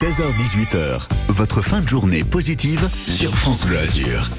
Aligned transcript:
16h18h, 0.00 1.08
votre 1.30 1.60
fin 1.60 1.80
de 1.80 1.88
journée 1.88 2.22
positive 2.22 2.88
sur 2.88 3.34
France 3.34 3.66
Bleu 3.66 3.78
Azur. 3.78 4.30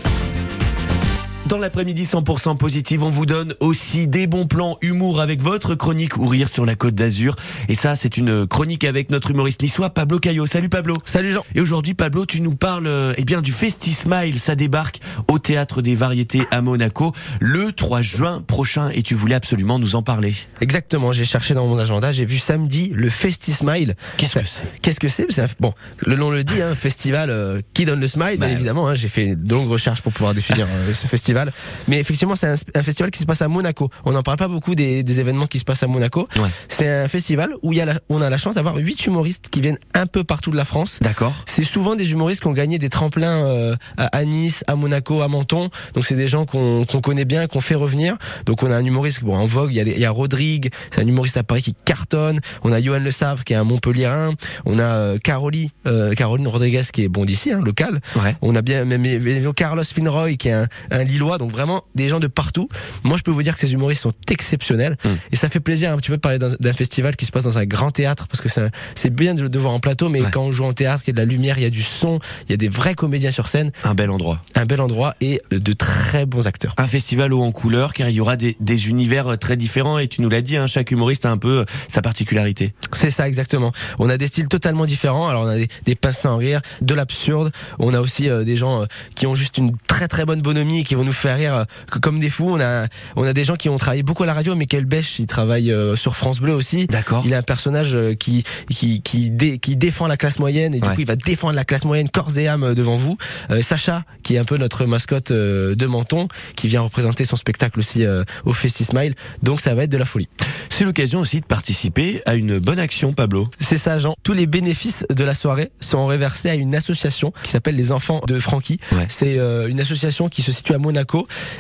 Dans 1.50 1.58
l'après-midi 1.58 2.04
100% 2.04 2.58
positive, 2.58 3.02
on 3.04 3.10
vous 3.10 3.26
donne 3.26 3.56
aussi 3.60 4.08
des 4.08 4.28
bons 4.28 4.46
plans 4.46 4.78
humour 4.84 5.20
avec 5.20 5.42
votre 5.42 5.74
chronique 5.74 6.16
ou 6.18 6.28
rire 6.28 6.48
sur 6.48 6.64
la 6.64 6.76
côte 6.76 6.94
d'Azur. 6.94 7.36
Et 7.70 7.74
ça, 7.74 7.96
c'est 7.96 8.18
une 8.18 8.46
chronique 8.46 8.84
avec 8.84 9.10
notre 9.10 9.32
humoriste 9.32 9.64
niçois 9.64 9.90
Pablo 9.90 10.20
Caillot. 10.20 10.46
Salut 10.46 10.70
Pablo. 10.70 10.94
Salut 11.06 11.32
Jean. 11.34 11.44
Et 11.56 11.62
aujourd'hui, 11.62 11.96
Pablo, 11.96 12.28
tu 12.28 12.42
nous 12.42 12.54
parles 12.54 12.88
eh 13.18 13.26
bien 13.26 13.42
du 13.42 13.52
Festi 13.52 13.94
Smile. 13.94 14.38
Ça 14.40 14.54
débarque 14.54 15.00
au 15.28 15.40
Théâtre 15.40 15.82
des 15.82 15.96
Variétés 15.96 16.44
à 16.52 16.62
Monaco 16.62 17.14
le 17.40 17.72
3 17.72 18.04
juin 18.04 18.44
prochain 18.46 18.90
et 18.94 19.02
tu 19.02 19.16
voulais 19.16 19.34
absolument 19.34 19.80
nous 19.80 19.96
en 19.96 20.04
parler. 20.04 20.36
Exactement, 20.62 21.12
j'ai 21.14 21.26
cherché 21.26 21.56
dans 21.56 21.66
mon 21.66 21.80
agenda, 21.80 22.12
j'ai 22.12 22.26
vu 22.26 22.38
samedi 22.38 22.92
le 22.94 23.10
Festi 23.10 23.54
Smile. 23.54 23.96
Qu'est-ce 24.18 24.38
que 24.38 24.46
c'est? 24.46 24.82
Qu'est-ce 24.84 25.00
que 25.00 25.08
c'est? 25.08 25.26
Bon, 25.60 25.74
le 26.06 26.16
nom 26.16 26.30
le 26.30 26.44
dit, 26.44 26.62
un 26.62 26.76
festival 26.76 27.32
euh, 27.32 27.60
qui 27.74 27.86
donne 27.86 28.02
le 28.02 28.08
smile, 28.08 28.38
bien 28.38 28.50
Bah, 28.50 28.54
évidemment. 28.54 28.88
hein, 28.88 28.94
j'ai 28.94 29.08
fait 29.08 29.36
de 29.36 29.52
longues 29.56 29.70
recherches 29.70 30.02
pour 30.04 30.14
pouvoir 30.14 30.36
définir 30.36 30.68
euh, 30.70 30.94
ce 30.94 31.08
festival. 31.08 31.39
Mais 31.88 32.00
effectivement, 32.00 32.36
c'est 32.36 32.48
un, 32.48 32.56
un 32.76 32.84
festival 32.84 33.12
qui 33.12 33.20
se 33.20 33.26
passe 33.26 33.42
à 33.42 33.48
Monaco. 33.48 33.90
On 34.06 34.12
n'en 34.12 34.24
parle 34.24 34.38
pas 34.38 34.48
beaucoup 34.48 34.76
des, 34.76 35.04
des 35.04 35.20
événements 35.20 35.48
qui 35.48 35.60
se 35.60 35.66
passent 35.66 35.84
à 35.84 35.88
Monaco. 35.88 36.28
Ouais. 36.38 36.50
C'est 36.68 36.90
un 36.90 37.08
festival 37.08 37.54
où 37.62 37.74
y 37.74 37.82
a 37.82 37.86
la- 37.86 38.00
on 38.10 38.22
a 38.22 38.30
la 38.30 38.38
chance 38.38 38.56
d'avoir 38.56 38.76
huit 38.78 39.06
humoristes 39.06 39.46
qui 39.50 39.62
viennent 39.62 39.78
un 39.94 40.06
peu 40.06 40.24
partout 40.24 40.52
de 40.52 40.58
la 40.58 40.66
France. 40.66 41.00
D'accord. 41.02 41.34
C'est 41.46 41.64
souvent 41.64 41.96
des 41.96 42.12
humoristes 42.12 42.42
qui 42.42 42.48
ont 42.48 42.54
gagné 42.54 42.80
des 42.80 42.90
tremplins 42.90 43.44
euh, 43.46 43.76
à, 43.98 44.26
Nice, 44.26 44.64
à 44.68 44.76
Monaco, 44.76 45.22
à 45.22 45.28
Menton. 45.28 45.70
Donc 45.94 46.06
c'est 46.06 46.16
des 46.16 46.28
gens 46.28 46.46
qu'on 46.46 46.86
connaît 47.02 47.26
bien, 47.26 47.48
qu'on 47.48 47.62
fait 47.62 47.76
revenir. 47.76 48.18
Donc 48.46 48.64
on 48.64 48.72
a 48.72 48.76
un 48.76 48.84
humoriste 48.86 49.24
bon, 49.24 49.36
en 49.36 49.46
vogue, 49.46 49.74
il 49.74 49.78
y 49.78 49.80
a, 49.80 49.98
y 49.98 50.08
Rodrigue, 50.08 50.72
c'est 50.92 51.02
un 51.02 51.08
humoriste 51.08 51.38
à 51.38 51.44
Paris 51.44 51.62
qui 51.62 51.76
cartonne. 51.86 52.40
On 52.64 52.72
a 52.72 52.82
Johan 52.82 53.00
Le 53.00 53.12
Savre 53.12 53.44
qui 53.44 53.54
est 53.54 53.56
un 53.58 53.64
Montpellierin. 53.64 54.34
On 54.66 54.80
a 54.80 54.84
euh, 54.84 55.18
Caroli, 55.20 55.72
euh, 55.86 56.14
Caroline 56.16 56.48
Rodriguez 56.48 56.82
qui 56.92 57.04
est 57.04 57.08
bon 57.10 57.26
d'ici, 57.26 57.52
hein, 57.52 57.62
local. 57.64 58.00
Ouais. 58.16 58.36
On 58.42 58.56
a 58.56 58.62
bien 58.62 58.86
même, 58.86 59.02
même 59.02 59.54
Carlos 59.54 59.84
Finroy 59.84 60.34
qui 60.36 60.50
est 60.50 60.54
un, 60.54 60.68
un 60.90 61.04
Lillois, 61.04 61.29
donc 61.38 61.52
vraiment 61.52 61.84
des 61.96 62.08
gens 62.08 62.20
de 62.20 62.28
partout. 62.28 62.70
Moi, 63.04 63.18
je 63.18 63.24
peux 63.24 63.32
vous 63.32 63.44
dire 63.44 63.54
que 63.54 63.60
ces 63.60 63.74
humoristes 63.74 64.02
sont 64.02 64.14
exceptionnels 64.30 64.98
Mm. 65.04 65.10
et 65.32 65.36
ça 65.36 65.50
fait 65.50 65.60
plaisir 65.60 65.92
un 65.94 65.98
petit 65.98 66.10
peu 66.10 66.16
de 66.18 66.22
parler 66.22 66.40
d'un 66.40 66.74
festival 66.74 67.16
qui 67.16 67.26
se 67.26 67.32
passe 67.32 67.44
dans 67.44 67.58
un 67.58 67.66
grand 67.66 67.92
théâtre 67.92 68.28
parce 68.28 68.42
que 68.42 68.50
c'est 68.96 69.10
bien 69.14 69.34
de 69.36 69.44
le 69.44 69.60
voir 69.60 69.74
en 69.74 69.80
plateau, 69.80 70.10
mais 70.10 70.22
Ouais. 70.22 70.32
quand 70.32 70.44
on 70.44 70.52
joue 70.52 70.64
en 70.66 70.74
théâtre, 70.74 71.04
il 71.06 71.10
y 71.10 71.12
a 71.12 71.14
de 71.14 71.18
la 71.20 71.26
lumière, 71.26 71.58
il 71.58 71.64
y 71.64 71.68
a 71.68 71.70
du 71.70 71.84
son, 71.84 72.20
il 72.48 72.52
y 72.52 72.54
a 72.54 72.58
des 72.58 72.68
vrais 72.68 72.94
comédiens 72.96 73.32
sur 73.32 73.48
scène, 73.48 73.72
Un 73.84 73.94
bel 73.94 74.10
endroit. 74.10 74.42
un 74.56 74.66
bel 74.66 74.82
endroit 74.82 75.16
et 75.22 75.42
de 75.52 75.74
très 75.74 76.26
bons 76.26 76.48
acteurs. 76.48 76.74
Un 76.78 76.88
festival 76.88 77.34
haut 77.34 77.42
en 77.44 77.52
couleur 77.52 77.94
car 77.94 78.10
il 78.10 78.16
y 78.16 78.20
aura 78.22 78.36
des, 78.36 78.56
des 78.60 78.90
univers 78.90 79.28
euh, 79.28 79.36
très 79.38 79.58
différents 79.58 80.00
et 80.00 80.08
tu 80.08 80.22
nous 80.22 80.30
l'as 80.30 80.42
dit, 80.42 80.58
hein, 80.58 80.68
chaque 80.68 80.92
humoriste 80.92 81.26
a 81.26 81.32
un 81.32 81.38
peu 81.38 81.60
euh, 81.60 81.66
sa 81.88 82.02
particularité. 82.02 82.74
C'est 82.94 83.10
ça 83.12 83.28
exactement. 83.28 83.72
On 84.00 84.10
a 84.10 84.18
des 84.18 84.28
styles 84.28 84.48
totalement 84.48 84.86
différents. 84.86 85.28
Alors 85.30 85.44
on 85.44 85.48
a 85.48 85.58
des, 85.58 85.68
des 85.86 85.96
pinces 85.96 86.20
sans 86.20 86.38
rire, 86.38 86.62
de 86.82 86.94
l'absurde. 86.94 87.52
On 87.80 87.94
a 87.94 88.00
aussi 88.00 88.30
euh, 88.30 88.44
des 88.44 88.56
gens 88.58 88.82
euh, 88.82 88.86
qui 89.16 89.28
ont 89.28 89.36
juste 89.36 89.58
une 89.58 89.76
très 89.88 90.08
très 90.08 90.26
bonne 90.26 90.42
bonhomie 90.42 90.80
et 90.80 90.84
qui 90.84 90.96
vont 90.96 91.04
nous 91.04 91.12
faire 91.20 91.38
rire 91.38 91.56
euh, 91.56 91.64
comme 92.02 92.20
des 92.20 92.30
fous. 92.30 92.48
On 92.50 92.60
a 92.60 92.88
on 93.16 93.24
a 93.24 93.34
des 93.34 93.44
gens 93.44 93.56
qui 93.56 93.70
ont 93.70 93.78
travaillé 93.78 94.04
beaucoup 94.04 94.24
à 94.24 94.26
la 94.26 94.34
radio. 94.34 94.56
Michael 94.56 94.86
Bech, 94.86 95.20
il 95.20 95.28
travaille 95.28 95.72
euh, 95.72 95.96
sur 95.96 96.16
France 96.16 96.40
Bleu 96.40 96.54
aussi. 96.54 96.88
D'accord. 96.88 97.24
Il 97.26 97.34
a 97.34 97.38
un 97.38 97.42
personnage 97.44 97.96
euh, 97.96 98.14
qui 98.16 98.44
qui 98.70 99.02
qui, 99.02 99.30
dé- 99.30 99.58
qui 99.60 99.76
défend 99.76 100.08
la 100.08 100.18
classe 100.18 100.40
moyenne 100.40 100.74
et 100.74 100.80
du 100.80 100.88
Ouais. 100.88 100.96
coup 100.96 101.02
il 101.02 101.08
va 101.08 101.16
défendre 101.16 101.54
la 101.54 101.66
classe 101.66 101.86
moyenne 101.86 102.10
corps 102.10 102.38
et 102.38 102.48
âme 102.48 102.74
devant 102.74 102.98
vous. 102.98 103.18
Euh, 103.52 103.62
Sacha, 103.62 104.04
qui 104.24 104.36
est 104.36 104.40
un 104.40 104.46
peu 104.46 104.58
notre 104.58 104.86
mascotte 104.86 105.32
de 105.32 105.86
Menton, 105.86 106.28
qui 106.56 106.68
vient 106.68 106.82
représenter 106.82 107.26
son 107.26 107.36
spectacle 107.36 107.80
aussi 107.80 108.04
euh, 108.06 108.24
au 108.46 108.54
Festi 108.54 108.84
Smile. 108.86 109.14
Donc 109.44 109.62
ça 109.62 109.74
va 109.76 109.84
être 109.84 109.90
de 109.92 109.98
la 109.98 110.06
folie. 110.06 110.28
C'est 110.70 110.86
l'occasion 110.86 111.20
aussi 111.20 111.42
de 111.42 111.46
participer 111.46 112.22
à 112.26 112.36
une 112.36 112.60
bonne 112.60 112.80
action, 112.80 113.14
Pablo. 113.14 113.50
C'est 113.60 113.78
ça, 113.78 113.98
Jean. 113.98 114.16
Tous 114.24 114.34
les 114.34 114.46
bénéfices 114.48 115.06
de 115.10 115.24
la 115.24 115.36
soirée 115.36 115.72
sont 115.82 116.06
reversés 116.06 116.50
à 116.50 116.56
une 116.56 116.74
association 116.76 117.34
qui 117.44 117.50
s'appelle 117.52 117.76
les 117.76 117.92
Enfants 117.92 118.22
de 118.28 118.40
Francky. 118.40 118.80
Ouais. 118.92 119.06
C'est 119.10 119.38
euh, 119.40 119.68
une 119.68 119.80
association 119.82 120.30
qui 120.30 120.42
se 120.42 120.52
situe 120.52 120.74
à 120.74 120.78
Monaco 120.78 121.09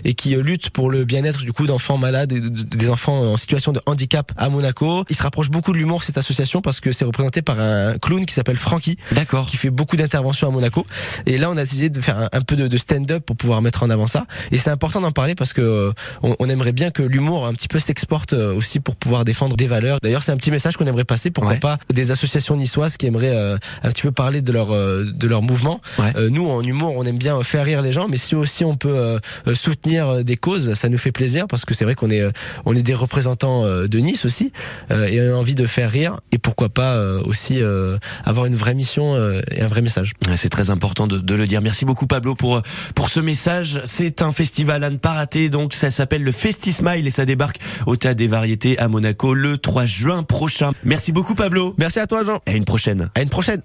et 0.03 0.14
qui 0.14 0.36
euh, 0.36 0.42
lutte 0.42 0.69
pour 0.69 0.89
le 0.89 1.05
bien-être 1.05 1.39
du 1.42 1.53
coup 1.53 1.66
d'enfants 1.67 1.97
malades 1.97 2.32
et 2.32 2.39
de- 2.39 2.49
de- 2.49 2.64
des 2.64 2.89
enfants 2.89 3.20
en 3.33 3.37
situation 3.37 3.71
de 3.71 3.82
handicap 3.86 4.32
à 4.37 4.49
Monaco. 4.49 5.04
Il 5.10 5.15
se 5.15 5.23
rapproche 5.23 5.49
beaucoup 5.49 5.71
de 5.71 5.77
l'humour 5.77 6.04
cette 6.04 6.17
association 6.17 6.61
parce 6.61 6.80
que 6.80 6.92
c'est 6.92 7.05
représenté 7.05 7.42
par 7.42 7.60
un 7.60 7.98
clown 7.98 8.26
qui 8.26 8.33
s'appelle 8.33 8.58
Francky 8.58 8.98
D'accord. 9.11 9.48
qui 9.48 9.58
fait 9.58 9.70
beaucoup 9.70 9.95
d'interventions 9.95 10.48
à 10.48 10.52
Monaco. 10.52 10.86
Et 11.26 11.37
là, 11.37 11.49
on 11.49 11.58
a 11.58 11.64
décidé 11.64 11.89
de 11.89 12.02
faire 12.02 12.20
un, 12.20 12.30
un 12.32 12.42
peu 12.42 12.55
de, 12.55 12.67
de 12.67 12.77
stand-up 12.77 13.23
pour 13.26 13.36
pouvoir 13.36 13.61
mettre 13.61 13.83
en 13.83 13.89
avant 13.89 14.08
ça. 14.08 14.26
Et 14.52 14.58
c'est 14.58 14.70
important 14.70 15.02
d'en 15.02 15.11
parler 15.11 15.36
parce 15.36 15.54
que 15.54 15.61
euh, 15.61 15.92
on, 16.23 16.36
on 16.39 16.49
aimerait 16.49 16.71
bien 16.73 16.92
que 16.92 17.04
l'humour 17.04 17.45
un 17.48 17.54
petit 17.54 17.67
peu 17.67 17.80
s'exporte 17.80 18.33
euh, 18.33 18.54
aussi 18.55 18.80
pour 18.80 18.95
pouvoir 18.95 19.26
défendre 19.26 19.55
des 19.55 19.67
valeurs. 19.67 19.99
D'ailleurs, 20.02 20.23
c'est 20.23 20.31
un 20.31 20.37
petit 20.37 20.52
message 20.52 20.77
qu'on 20.77 20.86
aimerait 20.86 21.05
passer. 21.05 21.31
Pourquoi 21.31 21.49
Ouais. 21.54 21.60
pas 21.60 21.77
des 21.92 22.11
associations 22.11 22.55
niçoises 22.55 22.95
qui 22.98 23.08
aimeraient 23.08 23.36
euh, 23.36 23.58
un 23.83 23.89
petit 23.89 24.04
peu 24.04 24.11
parler 24.11 24.42
de 24.43 24.52
leur 24.52 24.71
euh, 24.73 25.04
de 25.11 25.27
leur 25.27 25.42
mouvement. 25.42 25.81
Ouais. 25.98 26.14
Euh, 26.16 26.30
nous, 26.30 26.48
en 26.48 26.61
humour, 26.61 26.93
on 26.95 27.04
aime 27.05 27.17
bien 27.17 27.42
faire 27.43 27.66
rire 27.66 27.81
les 27.81 27.92
gens, 27.92 28.08
mais 28.08 28.17
si 28.17 28.36
aussi 28.36 28.64
on 28.66 28.76
peut 28.77 29.20
soutenir 29.54 30.08
euh, 30.10 30.23
des 30.23 30.38
causes, 30.38 30.73
ça 30.73 30.90
nous 30.90 30.98
fait 30.98 31.12
plaisir 31.12 31.48
parce 31.48 31.66
que 31.66 31.73
c'est 31.73 31.86
vrai 31.86 31.95
qu'on 31.95 32.10
est 32.10 32.22
euh, 32.22 32.32
on 32.66 32.76
est 32.76 32.84
des 32.84 32.94
représentants 32.94 33.66
euh, 33.66 33.88
de 33.88 34.00
Nice 34.00 34.26
aussi 34.26 34.52
euh, 34.92 35.08
et 35.08 35.22
on 35.22 35.36
a 35.36 35.38
envie 35.38 35.56
de 35.56 35.66
faire 35.66 35.92
rire 35.92 36.20
et 36.32 36.38
pourquoi 36.38 36.70
pas 36.70 36.94
euh, 36.95 37.22
aussi 37.23 37.62
euh, 37.62 37.98
avoir 38.26 38.45
une 38.45 38.56
vraie 38.56 38.73
mission 38.73 39.16
euh, 39.16 39.42
et 39.52 39.62
un 39.62 39.67
vrai 39.67 39.82
message. 39.82 40.14
Ouais, 40.28 40.38
C'est 40.38 40.50
très 40.50 40.70
important 40.70 41.08
de, 41.08 41.17
de 41.17 41.36
le 41.36 41.48
dire. 41.48 41.62
Merci 41.62 41.86
beaucoup 41.86 42.08
Pablo 42.08 42.36
pour 42.36 42.58
euh, 42.58 42.62
pour 42.95 43.10
ce 43.10 43.20
message. 43.20 43.82
C'est 43.86 44.22
un 44.22 44.32
festival 44.32 44.84
à 44.84 44.90
ne 44.90 44.98
pas 44.98 45.14
rater. 45.14 45.50
Donc 45.50 45.73
ça 45.73 45.92
s'appelle 45.92 46.23
le 46.23 46.32
Festi 46.32 46.73
Smile 46.73 47.06
et 47.08 47.11
ça 47.11 47.26
débarque 47.26 47.60
au 47.86 47.96
Théâtre 47.96 48.17
des 48.17 48.28
Variétés 48.28 48.78
à 48.80 48.88
Monaco 48.88 49.34
le 49.34 49.58
3 49.58 49.86
juin 49.86 50.23
prochain. 50.23 50.72
Merci 50.84 51.11
beaucoup 51.11 51.36
Pablo. 51.36 51.76
Merci 51.78 52.00
à 52.00 52.08
toi 52.08 52.23
Jean. 52.23 52.42
Et 52.48 52.52
à 52.52 52.56
une 52.56 52.66
prochaine. 52.66 53.10
À 53.16 53.22
une 53.22 53.30
prochaine. 53.30 53.61